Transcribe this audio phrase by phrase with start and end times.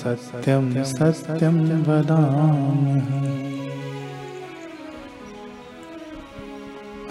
[0.00, 1.58] सत्यं सत्यं
[1.88, 3.27] वदाम्यहम्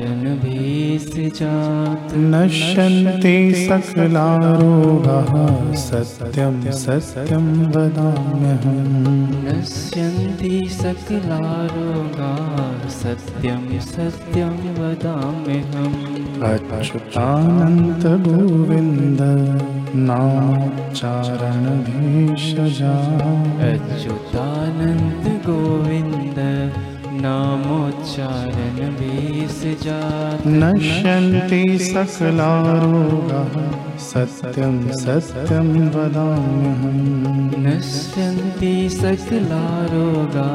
[2.14, 19.20] नश्यन्ति सकलारोगः। सत्यं सत्यं वदाम्यहम्। नश्यन्ति सकलारोगा। सत्यं सत्यं वदाम्यहम्। अच्युतानन्त गोविन्द
[19.94, 22.94] नामोच्चारणभेषजा
[23.72, 26.72] अच्युतानन्द गोविन्द
[27.22, 33.62] नामोच्चारण भेषजात् नश्यन्ति सकलारोगः।
[33.98, 40.50] सत्यं सत्यं वदाम्यहम्। नश्यन्ति सकलारोगा।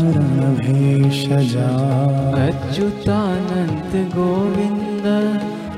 [2.45, 4.13] अच्युतानन्द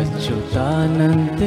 [0.01, 1.41] अच्युतानन्द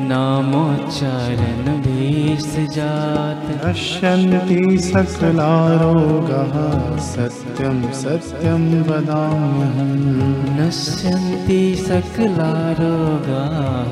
[0.00, 6.54] नामोच्चारण भेषजात् नश्यन्ति सकलारोगः
[6.98, 13.44] सत्यं सत्यं वदाम्यहम्। नश्यन्ति सकलारोगा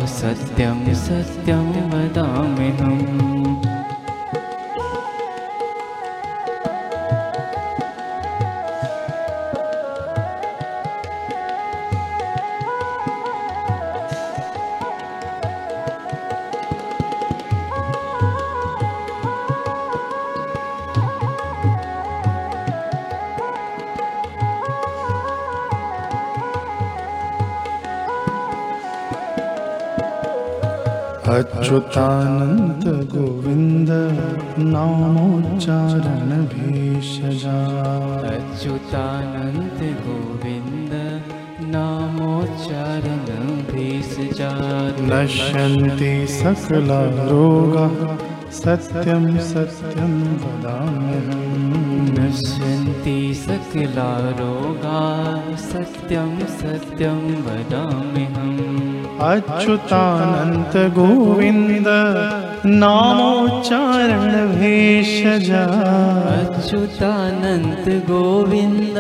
[0.07, 3.36] सत्यं सत्यं वदाम्यहम्
[31.35, 33.91] अच्युतानन्त गोविन्द
[34.73, 35.65] नामोच्चारणभेषजा
[38.33, 40.93] अच्युतानन्द गोविन्द
[41.73, 43.27] नामोच्चारण
[43.73, 47.97] भेषजात् नश्यन्ति सकलारोगः
[48.63, 51.57] सत्यं सत्यं वदाम्यहम्।
[52.19, 55.01] नश्यन्ति सकलारोगा
[55.71, 58.66] सत्यं सत्यं वदाम्यहम्
[59.25, 61.87] अच्युतानन्त गोविन्द
[62.83, 63.83] नामोच्चारणभेषजा
[66.33, 68.99] अच्युतानन्त गोविन्द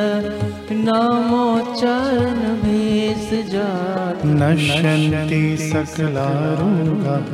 [0.86, 7.28] नामोच्चारण भेषजात् नश्यन्ति सकलारोगः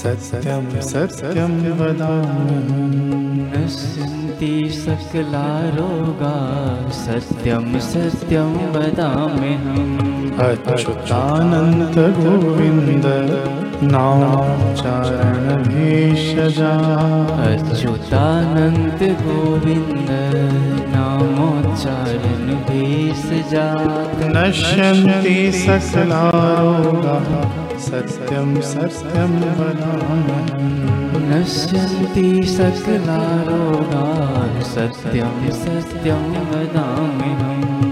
[0.00, 6.36] सत्यं सत्यं वदाम्यहम् नश्यन्ति सकलारोगा
[6.98, 9.94] सत्यं सत्यं वदाम्यहम्
[10.46, 13.06] अच्युतानन्त गोविन्द
[13.92, 15.04] नामोच्चारणभेषजा।
[17.46, 20.10] अच्युतानन्द गोविन्द
[20.94, 27.28] नामोच्चारण भेषजात् नश्यन्ति सकलारोगः
[27.84, 30.66] सत्यं सत्यं वदाम्यहम्
[31.30, 32.26] नश्यन्ति
[32.56, 34.04] सकलारोगा
[34.72, 37.89] सत्यं सत्यं वदाम्यहम्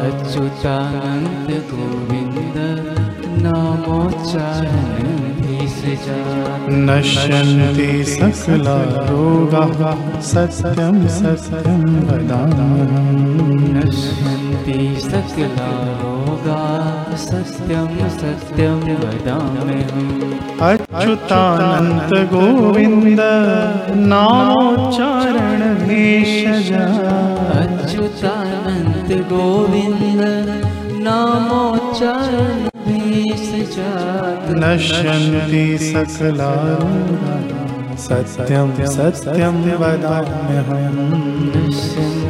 [0.00, 2.56] अच्युतानन्द गोविन्द
[3.44, 5.06] नामोच्चारण
[5.40, 9.80] भेषजात् नश्यन्ति सकलारोगाः
[10.32, 15.70] सत्यं सत्यं वदामि। नश्यन्ति सकला
[16.00, 16.60] रोगा
[17.28, 23.20] सत्यं सत्यं वदाम्यहम् अच्युतानन्त गोविन्द
[24.10, 26.84] नामोच्चारण भेषजा
[27.56, 30.22] अच्युतानन्द गोविन्द
[31.06, 37.46] नामोच्चारण भेषजात् नश्यन्ति सकलारोगाः
[38.06, 41.02] सत्यं सत्यं वदाम्यहम्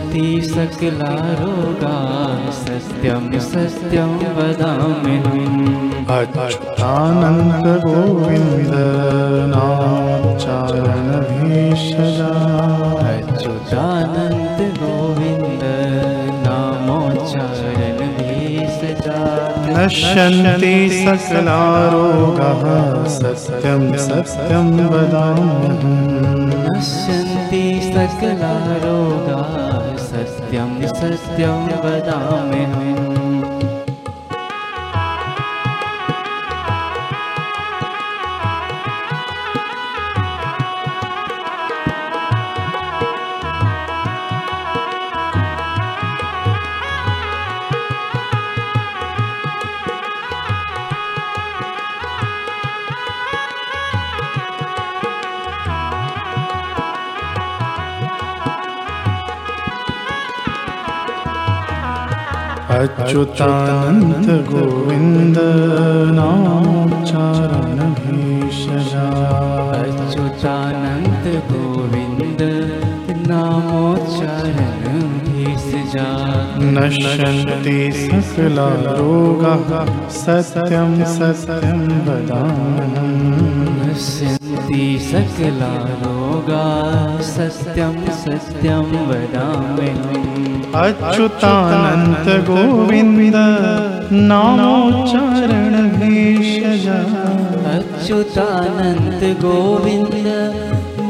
[0.08, 1.08] नश्यन्ति सकला
[1.38, 1.96] रोगा
[2.58, 4.12] सत्यं सत्यं
[14.78, 15.64] गोविन्द
[16.46, 22.64] नामोच्चारण भेषजात् नश्यन्ति सकलारोगाः
[23.19, 27.64] सत्यं सत्यं वदाम्यहम् नश्यन्ति
[27.94, 28.54] सकला
[28.84, 29.68] रोगा
[30.26, 33.18] सत्यं सत्यं वदाम्यहम्
[62.78, 65.38] अच्युतानन्द गोविन्द
[66.19, 69.06] नामोच्चारण भेषजा
[69.78, 72.42] अच्युतानन्द गोविन्द
[73.30, 74.86] नामोच्चारण
[75.26, 79.69] भेषजात् नश्यन्ति सकलारोगाः
[80.22, 83.38] सत्यं सत्यं वदामि
[83.99, 86.67] नश्यन्ति सकला रोगा
[87.29, 90.37] सत्यं सत्यं वदाम्यहम्
[90.83, 93.37] अच्युतानन्त गोविन्द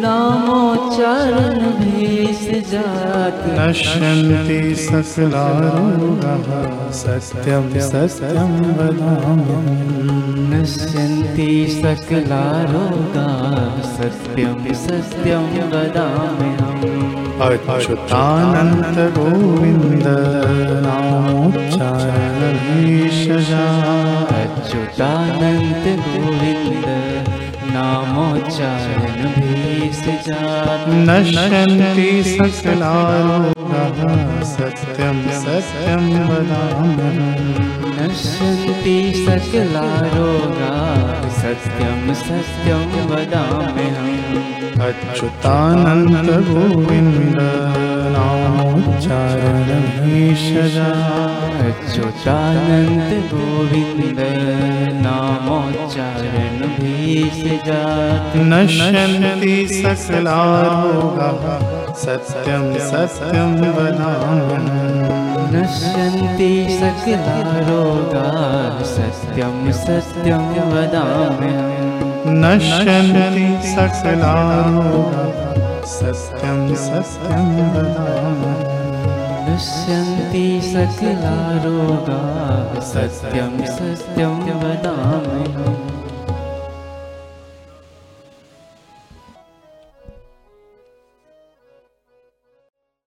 [0.09, 6.49] नामोच्चारण नामोच्चारण भेषजात् नश्यन्ति सकलारोगाः
[7.01, 9.59] सत्यं सत्यं वदामि
[10.53, 13.29] नश्यन्ति सकला रोगा
[13.97, 16.87] सत्यं सत्यं वदाम्यहम्।
[17.49, 20.07] अच्युतानन्द गोविन्द
[20.87, 23.67] नामोच्चारण भेषजा
[31.09, 33.99] नश्यन्ति सकलारोगाः
[34.45, 37.11] सत्यं सत्यं वदामि।
[37.99, 40.75] नश्यन्ति सकला रोगा
[41.31, 47.39] सत्यं सत्यं वदाम्यहम् अच्युतानन्द गोविन्द
[48.15, 49.71] नामोच्चारण
[50.03, 50.91] भेषजा
[51.69, 54.21] अच्युतानन्द गोविन्द
[55.07, 61.43] नामोच्चारण भेषजात् नश्यन्ति सकलारोगाः
[62.05, 64.61] सत्यं सत्यं वदामि
[65.57, 67.37] नश्यन्ति सकला
[67.71, 68.29] रोगा
[68.95, 71.78] सत्यं सत्यं वदाम्यहम्
[72.31, 75.39] नश्यन्ति सकलारोगाः
[75.87, 78.53] सत्यं सत्यं वदामि।
[79.49, 82.21] नश्यन्ति सकला रोगा
[82.81, 85.98] सत्यं सत्यं वदाम्यहम्